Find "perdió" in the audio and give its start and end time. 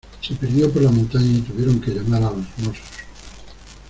0.33-0.73